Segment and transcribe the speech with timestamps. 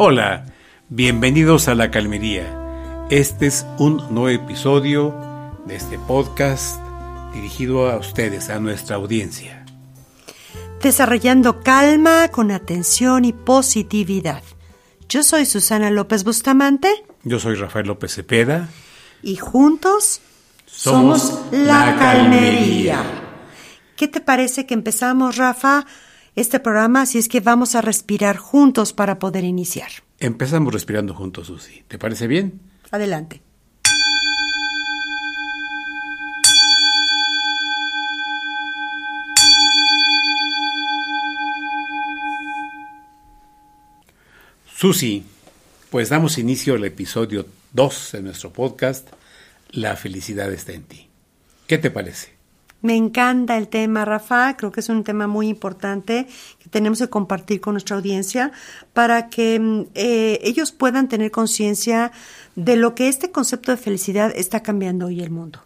[0.00, 0.46] Hola,
[0.88, 2.46] bienvenidos a La Calmería.
[3.10, 5.12] Este es un nuevo episodio
[5.66, 6.80] de este podcast
[7.34, 9.66] dirigido a ustedes, a nuestra audiencia.
[10.80, 14.44] Desarrollando calma con atención y positividad.
[15.08, 17.04] Yo soy Susana López Bustamante.
[17.24, 18.68] Yo soy Rafael López Cepeda.
[19.20, 20.20] Y juntos
[20.64, 23.02] somos, La Calmería.
[23.96, 25.86] ¿Qué te parece que empezamos, Rafa?
[26.40, 29.90] Este programa, así es que vamos a respirar juntos para poder iniciar.
[30.20, 31.82] Empezamos respirando juntos, Susi.
[31.88, 32.60] ¿Te parece bien?
[32.90, 33.42] Adelante.
[44.76, 45.24] Susi,
[45.90, 49.08] pues damos inicio al episodio 2 de nuestro podcast,
[49.70, 51.08] La felicidad está en ti.
[51.66, 52.37] ¿Qué te parece?
[52.80, 54.56] Me encanta el tema, Rafa.
[54.56, 56.28] Creo que es un tema muy importante
[56.62, 58.52] que tenemos que compartir con nuestra audiencia
[58.92, 62.12] para que mm, eh, ellos puedan tener conciencia
[62.54, 65.60] de lo que este concepto de felicidad está cambiando hoy el mundo.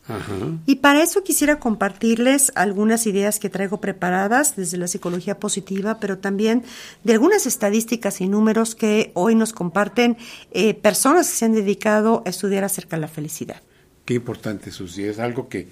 [0.67, 6.19] Y para eso quisiera compartirles algunas ideas que traigo preparadas desde la psicología positiva, pero
[6.19, 6.65] también
[7.03, 10.19] de algunas estadísticas y números que hoy nos comparten
[10.51, 13.63] eh, personas que se han dedicado a estudiar acerca de la felicidad.
[14.05, 15.05] Qué importante, Susi.
[15.05, 15.69] Es algo que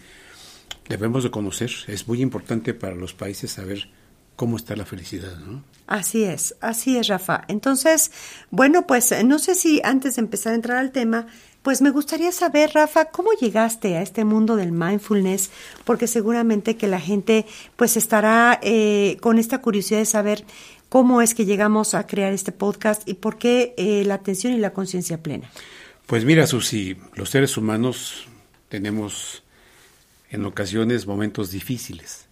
[0.91, 1.71] debemos de conocer.
[1.87, 3.89] Es muy importante para los países saber
[4.37, 5.63] cómo está la felicidad, ¿no?
[5.87, 7.45] Así es, así es, Rafa.
[7.49, 8.11] Entonces,
[8.51, 11.27] bueno, pues no sé si antes de empezar a entrar al tema,
[11.63, 15.51] pues me gustaría saber, Rafa, cómo llegaste a este mundo del mindfulness,
[15.85, 20.45] porque seguramente que la gente pues estará eh, con esta curiosidad de saber
[20.89, 24.59] cómo es que llegamos a crear este podcast y por qué eh, la atención y
[24.59, 25.51] la conciencia plena.
[26.07, 28.27] Pues mira, Susi, los seres humanos
[28.69, 29.45] tenemos
[30.31, 32.27] en ocasiones momentos difíciles.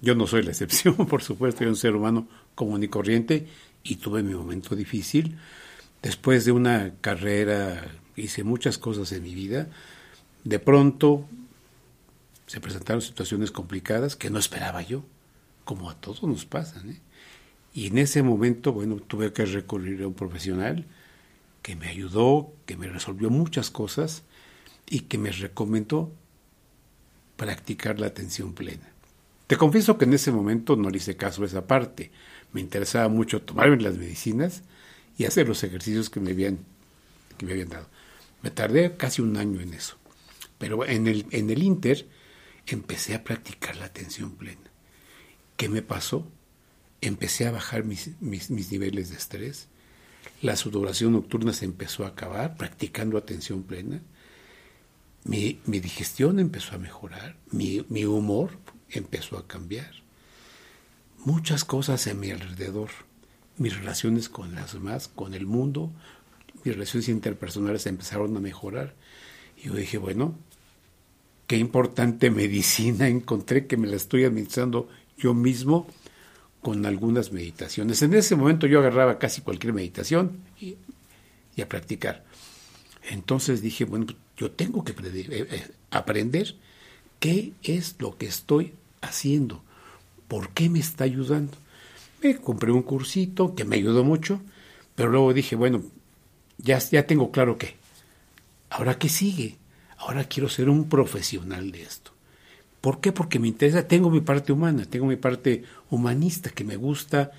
[0.00, 3.46] Yo no soy la excepción, por supuesto, soy un ser humano común y corriente
[3.82, 5.38] y tuve mi momento difícil.
[6.02, 9.68] Después de una carrera hice muchas cosas en mi vida.
[10.44, 11.26] De pronto
[12.46, 15.04] se presentaron situaciones complicadas que no esperaba yo,
[15.64, 16.90] como a todos nos pasan.
[16.90, 17.00] ¿eh?
[17.74, 20.84] Y en ese momento, bueno, tuve que recurrir a un profesional
[21.62, 24.22] que me ayudó, que me resolvió muchas cosas
[24.88, 26.10] y que me recomendó
[27.40, 28.92] practicar la atención plena.
[29.46, 32.10] Te confieso que en ese momento no le hice caso a esa parte.
[32.52, 34.62] Me interesaba mucho tomarme las medicinas
[35.16, 36.58] y hacer los ejercicios que me habían,
[37.38, 37.88] que me habían dado.
[38.42, 39.96] Me tardé casi un año en eso.
[40.58, 42.06] Pero en el, en el Inter
[42.66, 44.70] empecé a practicar la atención plena.
[45.56, 46.30] ¿Qué me pasó?
[47.00, 49.68] Empecé a bajar mis, mis, mis niveles de estrés.
[50.42, 54.02] La sudoración nocturna se empezó a acabar practicando atención plena
[55.24, 58.50] mi, digestión empezó a mejorar, mi, humor
[58.88, 59.90] empezó a cambiar.
[61.18, 62.90] Muchas cosas a mi alrededor,
[63.58, 65.90] mis relaciones con las demás, con el mundo,
[66.64, 68.94] mis relaciones interpersonales empezaron a mejorar.
[69.58, 70.34] Y yo dije, bueno,
[71.46, 74.88] qué importante medicina encontré que me la estoy administrando
[75.18, 75.86] yo mismo
[76.62, 78.02] con algunas meditaciones.
[78.02, 80.76] En ese momento yo agarraba casi cualquier meditación y
[81.60, 82.24] a practicar.
[83.08, 84.06] Entonces dije, bueno,
[84.36, 86.54] yo tengo que eh, eh, aprender
[87.18, 89.62] qué es lo que estoy haciendo,
[90.28, 91.56] por qué me está ayudando.
[92.22, 94.40] Me compré un cursito que me ayudó mucho,
[94.94, 95.82] pero luego dije, bueno,
[96.58, 97.76] ya, ya tengo claro qué.
[98.68, 99.56] Ahora qué sigue.
[99.96, 102.12] Ahora quiero ser un profesional de esto.
[102.80, 103.12] ¿Por qué?
[103.12, 107.32] Porque me interesa, tengo mi parte humana, tengo mi parte humanista, que me gusta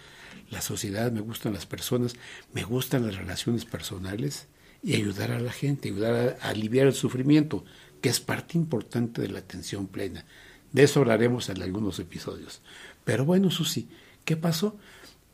[0.51, 2.15] la sociedad, me gustan las personas,
[2.53, 4.47] me gustan las relaciones personales
[4.83, 7.63] y ayudar a la gente, ayudar a, aliviar el sufrimiento,
[8.01, 10.25] que es parte importante de la atención plena.
[10.71, 12.61] De eso hablaremos en algunos episodios.
[13.03, 13.87] Pero bueno, Susi,
[14.25, 14.77] ¿qué pasó?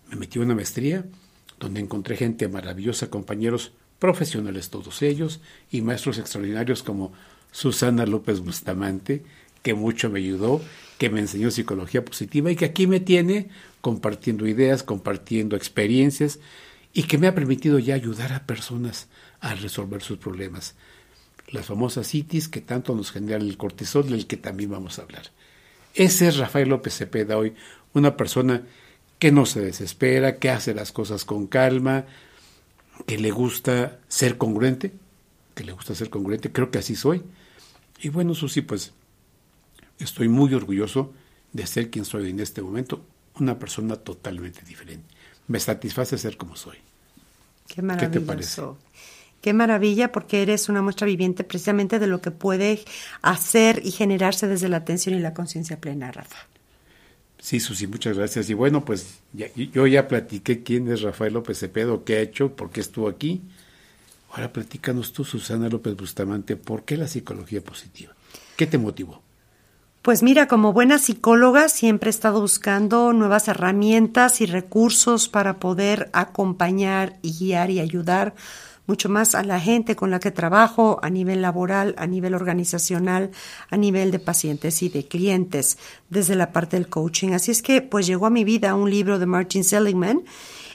[0.10, 1.06] Me metí en una maestría
[1.60, 5.40] donde encontré gente maravillosa, compañeros profesionales todos ellos
[5.72, 7.14] y maestros extraordinarios como
[7.52, 9.24] Susana López Bustamante,
[9.64, 10.62] que mucho me ayudó,
[10.98, 13.50] que me enseñó psicología positiva y que aquí me tiene
[13.82, 16.40] compartiendo ideas, compartiendo experiencias
[16.94, 19.08] y que me ha permitido ya ayudar a personas
[19.42, 20.76] a resolver sus problemas.
[21.50, 25.32] Las famosas citis que tanto nos generan el cortisol, del que también vamos a hablar.
[25.94, 27.56] Ese es Rafael López Cepeda hoy,
[27.94, 28.64] una persona
[29.20, 32.06] que no se desespera, que hace las cosas con calma,
[33.06, 34.94] que le gusta ser congruente,
[35.56, 37.24] que le gusta ser congruente, creo que así soy.
[38.00, 38.94] Y bueno, Susi, pues
[40.00, 41.14] estoy muy orgulloso
[41.54, 43.04] de ser quien soy en este momento,
[43.40, 45.06] una persona totalmente diferente.
[45.48, 46.78] Me satisface ser como soy.
[47.68, 48.12] Qué maravilloso.
[48.12, 48.62] ¿Qué te parece?
[49.48, 52.82] Qué maravilla porque eres una muestra viviente precisamente de lo que puede
[53.22, 56.36] hacer y generarse desde la atención y la conciencia plena, Rafa.
[57.40, 58.50] Sí, Susi, muchas gracias.
[58.50, 62.72] Y bueno, pues yo ya platiqué quién es Rafael López Cepeda, qué ha hecho, por
[62.72, 63.42] qué estuvo aquí.
[64.32, 68.14] Ahora platícanos tú, Susana López Bustamante, ¿por qué la psicología positiva?
[68.58, 69.22] ¿Qué te motivó?
[70.02, 76.10] Pues mira, como buena psicóloga siempre he estado buscando nuevas herramientas y recursos para poder
[76.12, 78.36] acompañar y guiar y ayudar
[78.88, 83.32] mucho más a la gente con la que trabajo a nivel laboral, a nivel organizacional,
[83.70, 85.78] a nivel de pacientes y de clientes
[86.10, 87.34] desde la parte del coaching.
[87.34, 90.24] Así es que pues llegó a mi vida un libro de Martin Seligman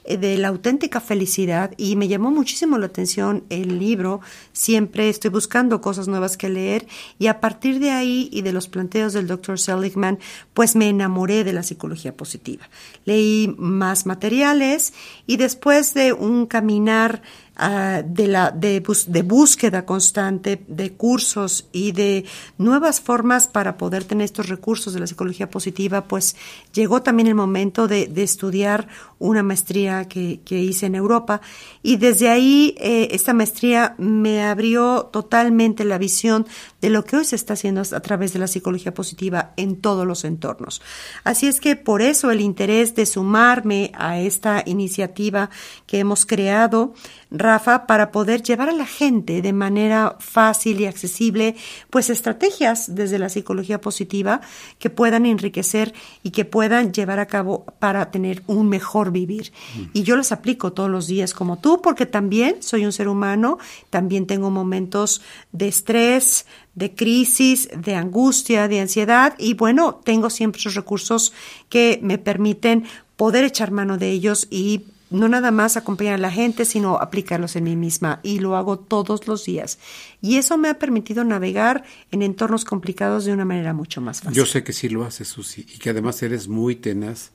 [0.04, 4.20] eh, de la auténtica felicidad y me llamó muchísimo la atención el libro.
[4.52, 6.86] Siempre estoy buscando cosas nuevas que leer
[7.18, 9.58] y a partir de ahí y de los planteos del Dr.
[9.58, 10.18] Seligman,
[10.54, 12.68] pues me enamoré de la psicología positiva.
[13.04, 14.92] Leí más materiales
[15.26, 17.22] y después de un caminar
[17.54, 22.24] Ah, de, la, de, de, búsqueda constante de cursos y de
[22.56, 26.34] nuevas formas para poder tener estos recursos de la psicología positiva, pues
[26.72, 28.88] llegó también el momento de, de estudiar
[29.18, 31.42] una maestría que, que, hice en Europa
[31.82, 36.46] y desde ahí eh, esta maestría me abrió totalmente la visión
[36.80, 40.06] de lo que hoy se está haciendo a través de la psicología positiva en todos
[40.06, 40.82] los entornos.
[41.22, 45.50] Así es que por eso el interés de sumarme a esta iniciativa
[45.86, 46.94] que hemos creado
[47.42, 51.56] Rafa, para poder llevar a la gente de manera fácil y accesible,
[51.90, 54.40] pues estrategias desde la psicología positiva
[54.78, 55.92] que puedan enriquecer
[56.22, 59.52] y que puedan llevar a cabo para tener un mejor vivir.
[59.76, 59.82] Mm.
[59.92, 63.58] Y yo las aplico todos los días como tú, porque también soy un ser humano,
[63.90, 65.20] también tengo momentos
[65.52, 71.32] de estrés, de crisis, de angustia, de ansiedad y bueno, tengo siempre esos recursos
[71.68, 72.84] que me permiten
[73.16, 77.56] poder echar mano de ellos y no nada más acompañar a la gente, sino aplicarlos
[77.56, 79.78] en mí misma y lo hago todos los días.
[80.20, 84.36] Y eso me ha permitido navegar en entornos complicados de una manera mucho más fácil.
[84.36, 87.32] Yo sé que sí lo haces, Susi, y que además eres muy tenaz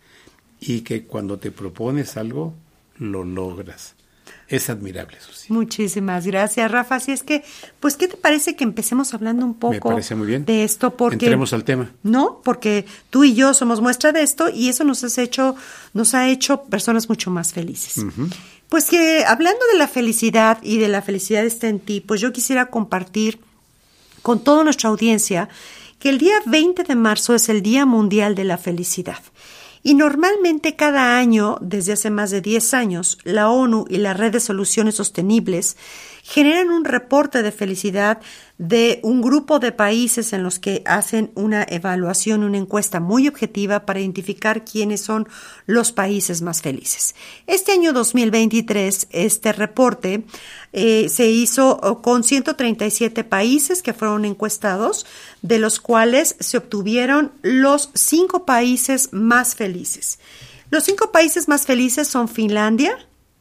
[0.59, 2.53] y que cuando te propones algo,
[2.97, 3.95] lo logras.
[4.49, 5.51] Es admirable, Susi.
[5.51, 6.95] Muchísimas gracias, Rafa.
[6.95, 7.43] Así es que,
[7.81, 10.95] pues, ¿qué te parece que empecemos hablando un poco de esto?
[10.95, 11.91] Porque, Entremos al tema.
[12.03, 15.55] No, porque tú y yo somos muestra de esto y eso nos, has hecho,
[15.93, 18.05] nos ha hecho personas mucho más felices.
[18.69, 22.31] Pues que hablando de la felicidad y de la felicidad está en ti, pues yo
[22.31, 23.39] quisiera compartir
[24.21, 25.49] con toda nuestra audiencia
[25.99, 29.19] que el día 20 de marzo es el Día Mundial de la Felicidad.
[29.87, 34.33] Y normalmente cada año, desde hace más de 10 años, la ONU y la Red
[34.33, 35.77] de Soluciones Sostenibles
[36.27, 38.19] generan un reporte de felicidad
[38.57, 43.85] de un grupo de países en los que hacen una evaluación, una encuesta muy objetiva
[43.85, 45.29] para identificar quiénes son
[45.67, 47.15] los países más felices.
[47.45, 50.25] Este año 2023, este reporte
[50.73, 55.05] eh, se hizo oh, con 137 países que fueron encuestados,
[55.41, 60.19] de los cuales se obtuvieron los cinco países más felices.
[60.71, 62.97] Los cinco países más felices son Finlandia,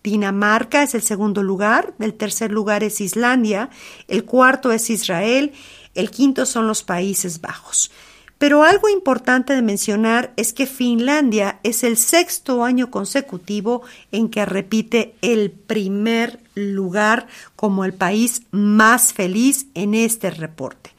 [0.07, 3.71] Dinamarca es el segundo lugar, el tercer lugar es Islandia,
[4.07, 5.51] el cuarto es Israel,
[5.97, 7.91] el quinto son los Países Bajos.
[8.39, 13.83] Pero algo importante de mencionar es que Finlandia es el sexto año consecutivo
[14.13, 17.27] en que repite el primer lugar
[17.57, 20.91] como el país más feliz en este reporte.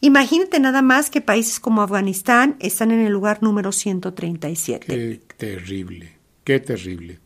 [0.00, 4.86] Imagínate nada más que países como Afganistán están en el lugar número 137.
[4.86, 7.21] Qué terrible, qué terrible.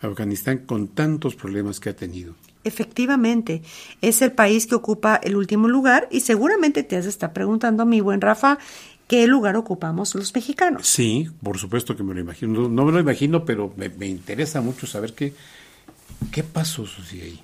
[0.00, 2.34] Afganistán con tantos problemas que ha tenido.
[2.64, 3.62] Efectivamente,
[4.02, 8.00] es el país que ocupa el último lugar y seguramente te has estar preguntando, mi
[8.00, 8.58] buen Rafa,
[9.08, 10.86] ¿qué lugar ocupamos los mexicanos?
[10.86, 12.68] Sí, por supuesto que me lo imagino.
[12.68, 15.32] No, me lo imagino, pero me, interesa mucho saber qué,
[16.30, 17.40] qué pasó, Susi, ahí.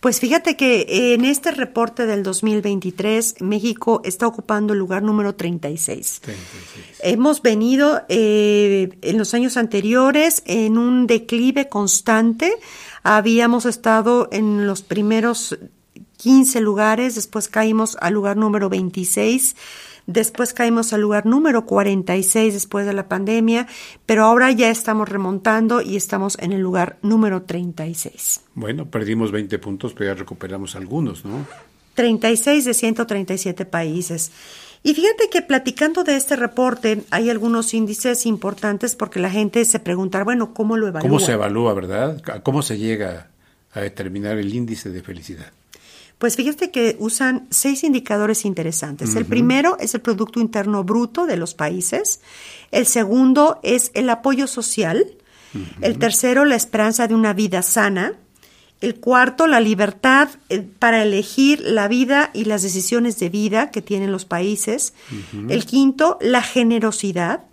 [0.00, 6.20] Pues fíjate que en este reporte del 2023, México está ocupando el lugar número 36.
[6.20, 6.86] 36.
[7.02, 12.52] Hemos venido eh, en los años anteriores en un declive constante.
[13.02, 15.58] Habíamos estado en los primeros
[16.18, 19.56] 15 lugares, después caímos al lugar número 26
[20.08, 23.66] Después caímos al lugar número 46 después de la pandemia,
[24.06, 28.40] pero ahora ya estamos remontando y estamos en el lugar número 36.
[28.54, 31.44] Bueno, perdimos 20 puntos, pero ya recuperamos algunos, ¿no?
[31.92, 34.32] 36 de 137 países.
[34.82, 39.78] Y fíjate que platicando de este reporte hay algunos índices importantes porque la gente se
[39.78, 41.06] pregunta, bueno, ¿cómo lo evalúa?
[41.06, 42.22] ¿Cómo se evalúa, verdad?
[42.42, 43.28] ¿Cómo se llega
[43.74, 45.52] a determinar el índice de felicidad?
[46.18, 49.14] Pues fíjate que usan seis indicadores interesantes.
[49.14, 52.20] El primero es el Producto Interno Bruto de los países.
[52.72, 55.14] El segundo es el apoyo social.
[55.80, 58.14] El tercero, la esperanza de una vida sana.
[58.80, 63.82] El cuarto, la libertad eh, para elegir la vida y las decisiones de vida que
[63.82, 64.94] tienen los países.
[65.48, 67.44] El quinto, la generosidad.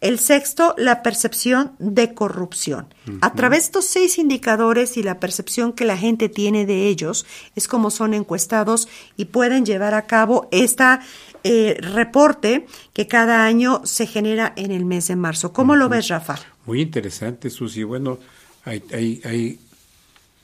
[0.00, 2.94] El sexto, la percepción de corrupción.
[3.20, 7.26] A través de estos seis indicadores y la percepción que la gente tiene de ellos,
[7.54, 11.00] es como son encuestados y pueden llevar a cabo esta
[11.44, 15.52] eh, reporte que cada año se genera en el mes de marzo.
[15.52, 16.38] ¿Cómo lo ves, Rafa?
[16.64, 17.82] Muy interesante, Susi.
[17.82, 18.18] Bueno,
[18.64, 19.58] hay, hay, hay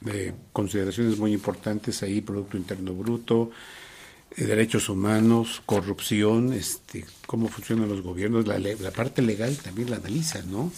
[0.07, 3.51] eh, consideraciones muy importantes ahí, Producto Interno Bruto,
[4.37, 10.43] derechos humanos, corrupción, este, cómo funcionan los gobiernos, la, la parte legal también la analiza,
[10.43, 10.71] ¿no?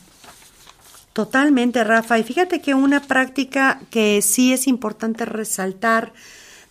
[1.12, 2.18] Totalmente, Rafa.
[2.18, 6.12] Y fíjate que una práctica que sí es importante resaltar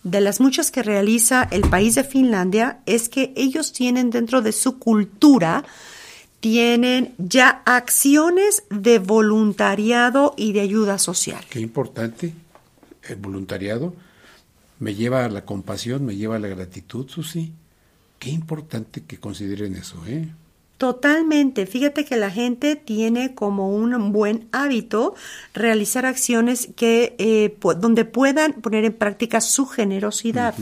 [0.04, 4.52] de las muchas que realiza el país de Finlandia es que ellos tienen dentro de
[4.52, 5.64] su cultura,
[6.40, 11.44] tienen ya acciones de voluntariado y de ayuda social.
[11.50, 12.32] Qué importante,
[13.02, 13.94] el voluntariado
[14.78, 17.52] me lleva a la compasión, me lleva a la gratitud, Susi.
[18.18, 20.28] Qué importante que consideren eso, ¿eh?
[20.78, 21.66] Totalmente.
[21.66, 25.16] Fíjate que la gente tiene como un buen hábito
[25.52, 30.54] realizar acciones que eh, donde puedan poner en práctica su generosidad.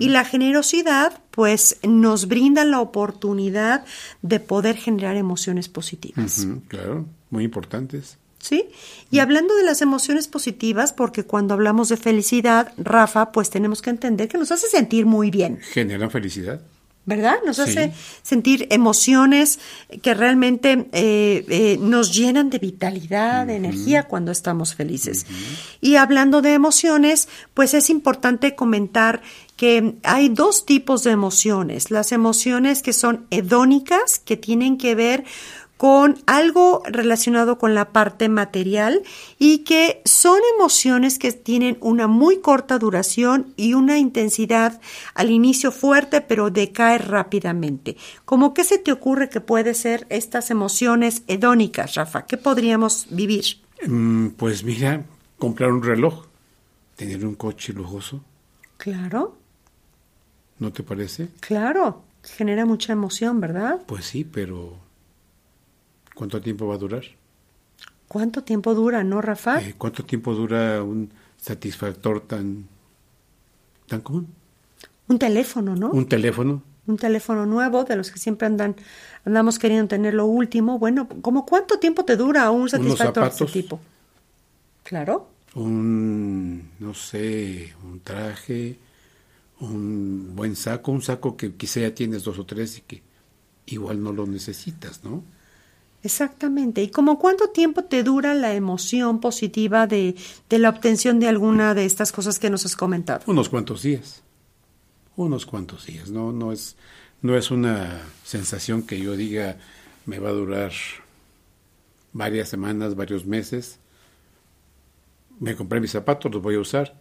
[0.00, 3.84] Y la generosidad, pues, nos brinda la oportunidad
[4.22, 6.48] de poder generar emociones positivas.
[6.66, 8.18] claro, muy importantes.
[8.44, 8.66] ¿Sí?
[9.10, 13.88] Y hablando de las emociones positivas, porque cuando hablamos de felicidad, Rafa, pues tenemos que
[13.88, 15.60] entender que nos hace sentir muy bien.
[15.72, 16.60] Genera felicidad.
[17.06, 17.36] ¿verdad?
[17.44, 19.58] Nos hace sentir emociones
[20.00, 25.26] que realmente eh, eh, nos llenan de vitalidad, de energía cuando estamos felices.
[25.82, 29.20] Y hablando de emociones, pues es importante comentar
[29.56, 31.90] que hay dos tipos de emociones.
[31.90, 35.24] Las emociones que son hedónicas, que tienen que ver
[35.76, 39.02] con algo relacionado con la parte material
[39.38, 44.80] y que son emociones que tienen una muy corta duración y una intensidad
[45.14, 47.96] al inicio fuerte pero decae rápidamente.
[48.24, 52.26] ¿Cómo qué se te ocurre que puede ser estas emociones hedónicas, Rafa?
[52.26, 53.44] ¿Qué podríamos vivir?
[53.86, 55.04] Mm, pues mira,
[55.38, 56.26] comprar un reloj,
[56.96, 58.22] tener un coche lujoso.
[58.76, 59.36] Claro.
[60.58, 61.28] ¿No te parece?
[61.40, 63.82] Claro, genera mucha emoción, ¿verdad?
[63.86, 64.83] Pues sí, pero
[66.14, 67.04] ¿Cuánto tiempo va a durar?
[68.08, 69.60] ¿Cuánto tiempo dura, no, Rafa?
[69.60, 72.66] Eh, ¿Cuánto tiempo dura un satisfactor tan,
[73.88, 74.28] tan común?
[75.08, 75.90] Un teléfono, ¿no?
[75.90, 76.62] Un teléfono.
[76.86, 78.76] Un teléfono nuevo, de los que siempre andan,
[79.24, 80.78] andamos queriendo tener lo último.
[80.78, 83.80] Bueno, ¿cómo cuánto tiempo te dura un satisfactor de ese tipo?
[84.82, 85.28] Claro.
[85.54, 88.78] Un, no sé, un traje,
[89.60, 93.02] un buen saco, un saco que quizá ya tienes dos o tres y que
[93.66, 95.22] igual no lo necesitas, ¿no?
[96.04, 96.82] Exactamente.
[96.82, 100.14] ¿Y como cuánto tiempo te dura la emoción positiva de,
[100.50, 103.22] de, la obtención de alguna de estas cosas que nos has comentado?
[103.26, 104.22] Unos cuantos días.
[105.16, 106.10] Unos cuantos días.
[106.10, 106.76] No, no es,
[107.22, 109.56] no es una sensación que yo diga
[110.04, 110.72] me va a durar
[112.12, 113.78] varias semanas, varios meses.
[115.40, 117.00] Me compré mis zapatos, los voy a usar.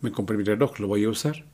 [0.00, 1.44] Me compré mi reloj, lo voy a usar.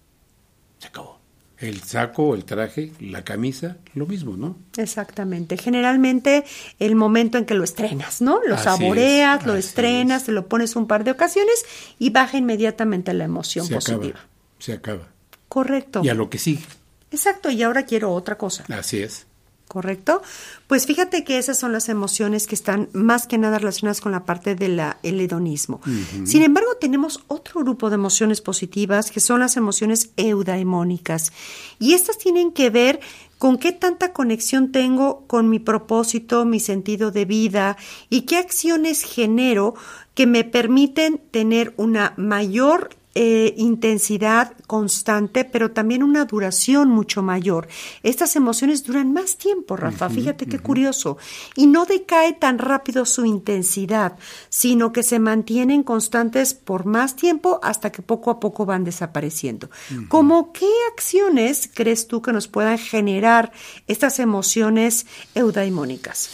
[0.78, 1.18] Se acabó
[1.61, 4.57] el saco, el traje, la camisa, lo mismo, ¿no?
[4.77, 5.57] Exactamente.
[5.57, 6.45] Generalmente
[6.79, 8.41] el momento en que lo estrenas, ¿no?
[8.47, 11.65] Lo saboreas, lo estrenas, te lo pones un par de ocasiones
[11.99, 14.21] y baja inmediatamente la emoción se positiva.
[14.21, 15.09] Acaba, se acaba.
[15.49, 16.03] Correcto.
[16.05, 16.65] Y a lo que sigue.
[17.11, 18.65] Exacto, y ahora quiero otra cosa.
[18.69, 19.27] Así es.
[19.69, 20.23] ¿Correcto?
[20.67, 24.25] Pues fíjate que esas son las emociones que están más que nada relacionadas con la
[24.25, 25.81] parte del hedonismo.
[26.25, 31.33] Sin embargo, tenemos otro grupo de emociones positivas que son las emociones eudaimónicas.
[31.79, 33.01] Y estas tienen que ver
[33.39, 37.77] con qué tanta conexión tengo con mi propósito, mi sentido de vida
[38.11, 39.75] y qué acciones genero
[40.15, 47.67] que me permiten tener una mayor eh, intensidad constante, pero también una duración mucho mayor.
[48.05, 51.19] Estas emociones duran más tiempo, Rafa, fíjate qué curioso.
[51.57, 54.17] Y no decae tan rápido su intensidad,
[54.51, 59.69] sino que se mantienen constantes por más tiempo hasta que poco a poco van desapareciendo.
[60.07, 63.51] ¿Cómo qué acciones crees tú que nos puedan generar
[63.89, 66.31] estas emociones eudaimónicas?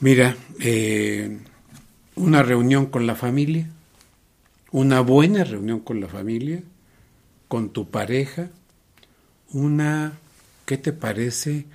[0.00, 1.38] Mira, eh,
[2.14, 3.70] una reunión con la familia
[4.72, 6.62] una buena reunión con la familia,
[7.48, 8.48] con tu pareja,
[9.52, 10.18] una,
[10.64, 11.66] ¿qué te parece?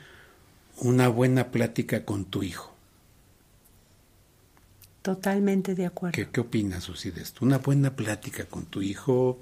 [0.77, 2.73] Una buena plática con tu hijo.
[5.03, 6.15] Totalmente de acuerdo.
[6.15, 7.45] ¿Qué, qué opinas, Susi, de esto?
[7.45, 9.39] Una buena plática con tu hijo,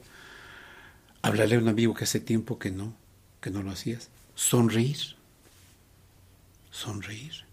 [1.22, 2.94] hablarle a un amigo que hace tiempo que no,
[3.42, 5.16] que no lo hacías, sonreír,
[6.72, 7.45] sonreír.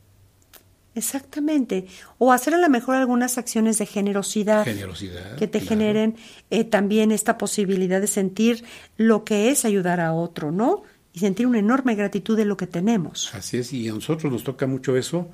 [0.94, 1.86] Exactamente.
[2.18, 4.66] O hacer a lo mejor algunas acciones de generosidad,
[5.38, 6.16] que te generen
[6.50, 8.64] eh, también esta posibilidad de sentir
[8.96, 10.82] lo que es ayudar a otro, ¿no?
[11.12, 13.34] y sentir una enorme gratitud de lo que tenemos.
[13.34, 15.28] Así es, y a nosotros nos toca mucho eso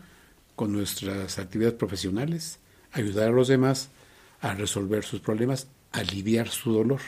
[0.57, 2.59] con nuestras actividades profesionales,
[2.93, 3.91] ayudar a los demás
[4.41, 7.01] a resolver sus problemas, aliviar su dolor,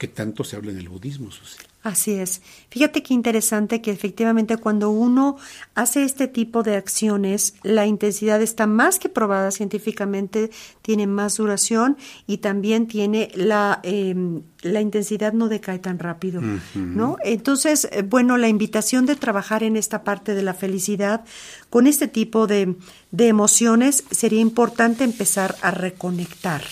[0.00, 1.58] que tanto se habla en el budismo, Susi.
[1.82, 2.40] Así es.
[2.70, 5.36] Fíjate qué interesante que efectivamente cuando uno
[5.74, 11.98] hace este tipo de acciones, la intensidad está más que probada científicamente, tiene más duración
[12.26, 16.40] y también tiene la, em, la intensidad no decae tan rápido,
[16.74, 17.18] ¿no?
[17.22, 21.26] Entonces, eh, bueno, la invitación de trabajar en esta parte de la felicidad
[21.68, 22.74] con este tipo de,
[23.10, 26.62] de emociones sería importante empezar a reconectar.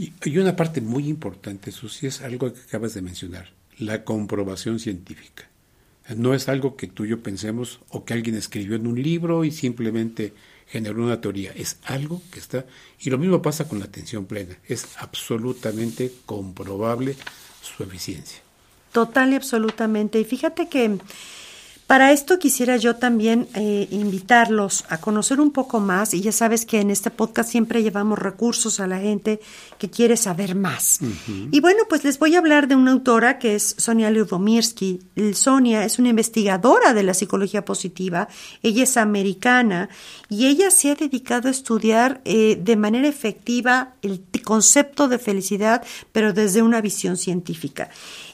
[0.00, 4.78] Y, y una parte muy importante, Susi, es algo que acabas de mencionar la comprobación
[4.78, 5.44] científica.
[6.16, 9.44] No es algo que tú y yo pensemos o que alguien escribió en un libro
[9.44, 10.32] y simplemente
[10.66, 11.52] generó una teoría.
[11.54, 12.64] Es algo que está...
[12.98, 14.56] Y lo mismo pasa con la atención plena.
[14.66, 17.14] Es absolutamente comprobable
[17.60, 18.40] su eficiencia.
[18.92, 20.18] Total y absolutamente.
[20.18, 20.98] Y fíjate que
[21.90, 26.64] para esto quisiera yo también eh, invitarlos a conocer un poco más, y ya sabes
[26.64, 29.40] que en este podcast siempre llevamos recursos a la gente
[29.76, 31.00] que quiere saber más.
[31.50, 35.00] Y bueno, pues les voy a hablar de una autora que es Sonia Lyubomirsky.
[35.34, 38.28] Sonia es una investigadora de la psicología positiva,
[38.62, 39.88] ella es americana
[40.28, 45.84] y ella se ha dedicado a estudiar eh, de manera efectiva el concepto de felicidad,
[46.12, 47.90] pero desde una visión científica.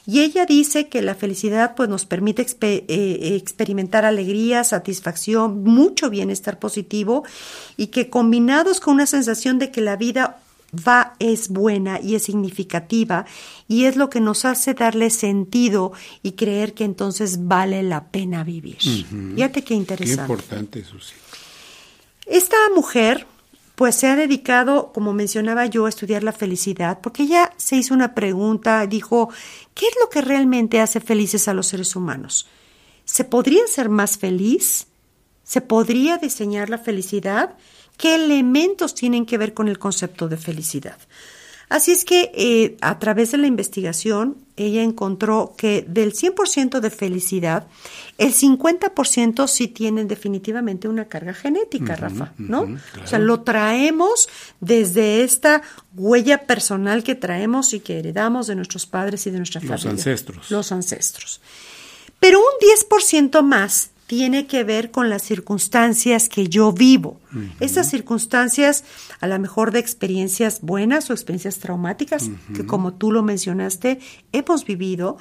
[0.09, 6.59] Y ella dice que la felicidad pues, nos permite eh, experimentar alegría, satisfacción, mucho bienestar
[6.59, 7.25] positivo
[7.75, 10.39] y que combinados con una sensación de que la vida
[10.73, 13.25] va es buena y es significativa
[13.67, 15.91] y es lo que nos hace darle sentido
[16.23, 18.77] y creer que entonces vale la pena vivir.
[18.79, 20.15] Fíjate qué interesante.
[20.15, 21.15] Qué importante, Susi.
[22.25, 23.27] Esta mujer
[23.77, 27.93] pues se ha dedicado, como mencionaba yo, a estudiar la felicidad, porque ella se hizo
[27.93, 29.29] una pregunta, dijo,
[29.75, 32.47] ¿qué es lo que realmente hace felices a los seres humanos?
[33.05, 34.87] ¿Se podría ser más feliz?
[35.43, 37.55] ¿Se podría diseñar la felicidad?
[37.97, 40.97] ¿Qué elementos tienen que ver con el concepto de felicidad?
[41.69, 46.89] Así es que eh, a través de la investigación, ella encontró que del 100% de
[46.89, 47.67] felicidad,
[48.17, 52.61] el 50% sí tienen definitivamente una carga genética, Rafa, ¿no?
[53.03, 54.29] O sea, lo traemos
[54.61, 55.61] desde esta
[55.93, 59.75] huella personal que traemos y que heredamos de nuestros padres y de nuestra familia.
[59.75, 60.51] Los ancestros.
[60.51, 61.41] Los ancestros.
[62.19, 62.45] Pero un
[62.89, 67.19] 10% más tiene que ver con las circunstancias que yo vivo.
[67.59, 68.85] Esas circunstancias,
[69.19, 73.99] a lo mejor de experiencias buenas o experiencias traumáticas, que como tú lo mencionaste,
[74.31, 75.17] hemos vivido,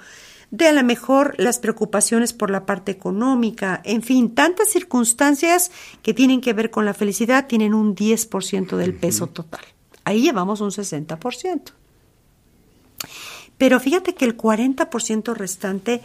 [0.52, 5.72] de a lo mejor las preocupaciones por la parte económica, en fin, tantas circunstancias
[6.02, 9.64] que tienen que ver con la felicidad tienen un 10% del peso total.
[10.04, 11.72] Ahí llevamos un 60%.
[13.58, 16.02] Pero fíjate que el 40% restante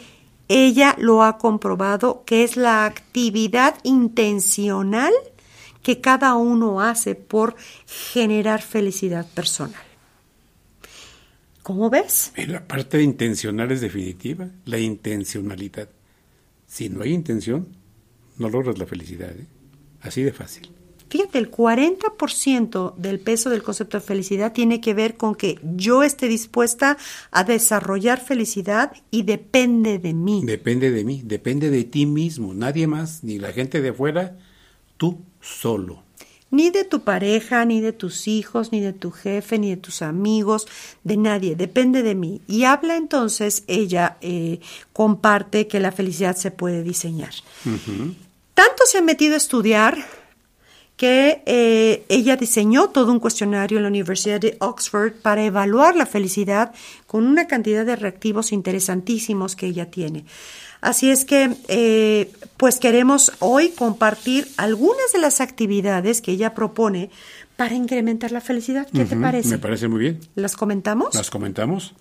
[0.51, 5.13] ella lo ha comprobado que es la actividad intencional
[5.81, 9.81] que cada uno hace por generar felicidad personal.
[11.63, 12.33] ¿Cómo ves?
[12.35, 15.89] La parte intencional es definitiva, la intencionalidad.
[16.67, 17.67] Si no hay intención,
[18.37, 19.31] no logras la felicidad.
[19.31, 19.45] ¿eh?
[20.01, 20.69] Así de fácil.
[21.11, 26.03] Fíjate, el 40% del peso del concepto de felicidad tiene que ver con que yo
[26.03, 26.97] esté dispuesta
[27.31, 30.41] a desarrollar felicidad y depende de mí.
[30.45, 34.37] Depende de mí, depende de ti mismo, nadie más, ni la gente de afuera,
[34.95, 36.01] tú solo.
[36.49, 40.01] Ni de tu pareja, ni de tus hijos, ni de tu jefe, ni de tus
[40.01, 40.65] amigos,
[41.03, 42.39] de nadie, depende de mí.
[42.47, 44.61] Y habla entonces, ella eh,
[44.93, 47.33] comparte que la felicidad se puede diseñar.
[48.53, 50.20] Tanto se ha metido a estudiar
[51.01, 56.05] que eh, ella diseñó todo un cuestionario en la Universidad de Oxford para evaluar la
[56.05, 56.75] felicidad
[57.07, 60.25] con una cantidad de reactivos interesantísimos que ella tiene.
[60.79, 67.09] Así es que, eh, pues queremos hoy compartir algunas de las actividades que ella propone
[67.55, 68.87] para incrementar la felicidad.
[68.93, 69.49] ¿Qué te parece?
[69.49, 70.19] Me parece muy bien.
[70.35, 71.15] ¿Las comentamos?
[71.15, 71.95] Las comentamos.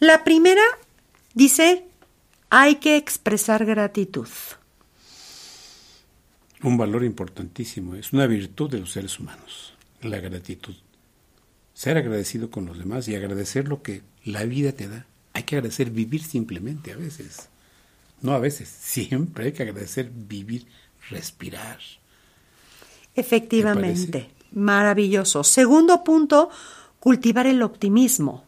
[0.00, 0.64] La primera
[1.34, 1.84] dice,
[2.50, 4.26] hay que expresar gratitud
[6.64, 10.74] un valor importantísimo, es una virtud de los seres humanos, la gratitud.
[11.74, 15.06] Ser agradecido con los demás y agradecer lo que la vida te da.
[15.34, 17.48] Hay que agradecer vivir simplemente a veces.
[18.22, 20.66] No a veces, siempre hay que agradecer vivir,
[21.10, 21.78] respirar.
[23.14, 25.44] Efectivamente, maravilloso.
[25.44, 26.48] Segundo punto,
[26.98, 28.46] cultivar el optimismo.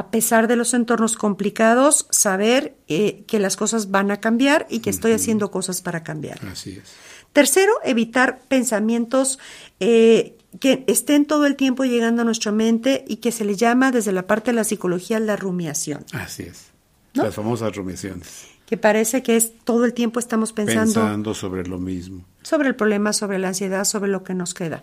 [0.00, 4.78] A pesar de los entornos complicados, saber eh, que las cosas van a cambiar y
[4.78, 6.40] que estoy haciendo cosas para cambiar.
[6.50, 6.90] Así es.
[7.34, 9.38] Tercero, evitar pensamientos
[9.78, 13.92] eh, que estén todo el tiempo llegando a nuestra mente y que se le llama
[13.92, 16.02] desde la parte de la psicología la rumiación.
[16.12, 16.68] Así es.
[17.12, 17.24] ¿no?
[17.24, 18.46] Las famosas rumiaciones.
[18.64, 22.24] Que parece que es todo el tiempo estamos pensando, Pensando sobre lo mismo.
[22.40, 24.82] sobre el problema, sobre la ansiedad, sobre lo que nos queda.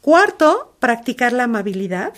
[0.00, 2.14] Cuarto, practicar la amabilidad.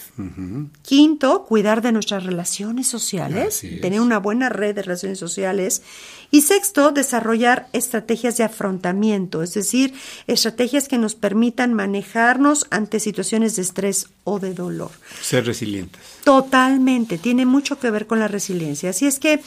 [0.83, 5.83] Quinto, cuidar de nuestras relaciones sociales, tener una buena red de relaciones sociales.
[6.31, 9.95] Y sexto, desarrollar estrategias de afrontamiento, es decir,
[10.29, 14.91] estrategias que nos permitan manejarnos ante situaciones de estrés o de dolor.
[15.21, 16.01] Ser resilientes.
[16.25, 18.91] Totalmente, tiene mucho que ver con la resiliencia.
[18.91, 19.41] Así es que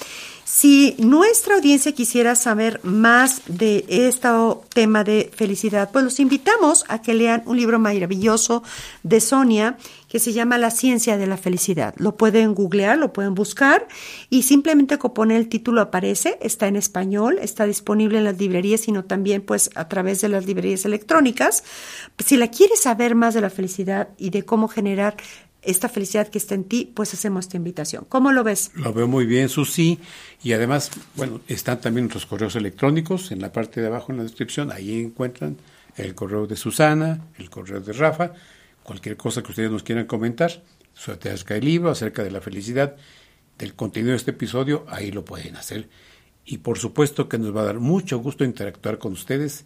[0.44, 4.28] si nuestra audiencia quisiera saber más de este
[4.74, 8.64] tema de felicidad, pues los invitamos a que lean un libro maravilloso
[9.04, 9.78] de Sonia
[10.10, 11.94] que se llama La ciencia de la felicidad.
[11.98, 13.88] Lo pueden googlear, lo pueden buscar
[14.30, 18.82] y simplemente con poner el título aparece, está en español, está disponible en las librerías,
[18.82, 21.64] sino también pues a través de las librerías electrónicas.
[22.24, 25.18] Si la quieres saber más de la felicidad y de cómo generar
[25.66, 28.06] esta felicidad que está en ti, pues hacemos esta invitación.
[28.08, 28.72] ¿Cómo lo ves?
[28.76, 30.00] Lo veo muy bien, Susi.
[30.44, 34.24] Y además, bueno, están también nuestros correos electrónicos en la parte de abajo en la
[34.24, 34.72] descripción.
[34.72, 35.58] Ahí encuentran
[35.98, 38.34] el correo de Susana, el correo de Rafa,
[38.86, 40.64] cualquier cosa que ustedes nos quieran comentar
[40.96, 42.96] acerca del libro, acerca de la felicidad,
[43.58, 45.90] del contenido de este episodio, ahí lo pueden hacer.
[46.46, 49.66] Y por supuesto que nos va a dar mucho gusto interactuar con ustedes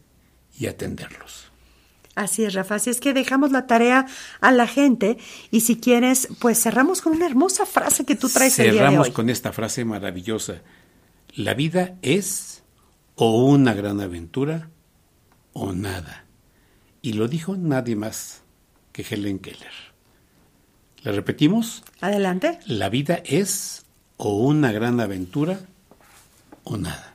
[0.57, 1.51] y atenderlos.
[2.15, 2.75] Así es, Rafa.
[2.75, 4.07] Así es que dejamos la tarea
[4.41, 5.17] a la gente
[5.51, 8.79] y si quieres, pues cerramos con una hermosa frase que tú traes el día de
[8.79, 9.13] Cerramos hoy.
[9.13, 10.61] con esta frase maravillosa.
[11.35, 12.63] La vida es
[13.15, 14.69] o una gran aventura
[15.53, 16.25] o nada.
[17.01, 18.43] Y lo dijo nadie más
[19.03, 19.71] que Helen Keller.
[21.03, 21.83] ¿La repetimos?
[22.01, 22.59] Adelante.
[22.65, 23.85] La vida es
[24.17, 25.59] o una gran aventura
[26.65, 27.13] o nada.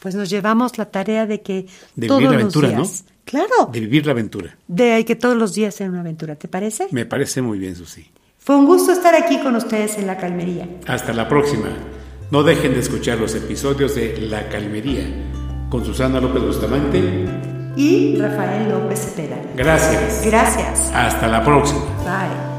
[0.00, 3.70] Pues nos llevamos la tarea de que De todos vivir la los aventura, días, claro,
[3.72, 4.56] De vivir la aventura.
[4.68, 6.88] de que todos los días sea una aventura, ¿te parece?
[6.90, 8.08] Me parece muy bien, Susi.
[8.38, 10.68] Fue un gusto estar aquí con ustedes en la Calmería.
[10.86, 11.68] Hasta la próxima.
[12.30, 15.04] No dejen de escuchar los episodios de La Calmería
[15.70, 17.51] con Susana López Bustamante.
[17.76, 19.36] Y Rafael López Cepeda.
[19.56, 20.22] Gracias.
[20.24, 20.92] Gracias.
[20.94, 21.80] Hasta la próxima.
[22.04, 22.51] Bye.